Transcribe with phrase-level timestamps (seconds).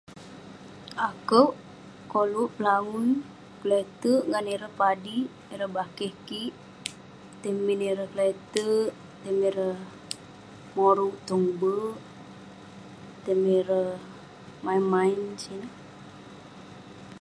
[1.07, 1.53] Akouk
[2.11, 3.11] koluk pelangui,
[3.59, 5.27] keleterk ngan ireh padik,
[5.75, 6.53] bakeh kik.
[7.39, 8.91] Tai min ireh keleterk,
[9.21, 9.79] tai min erek
[10.75, 11.97] moruk tong be'ek,
[13.23, 13.89] tai min ireh
[14.63, 15.73] main main sineh.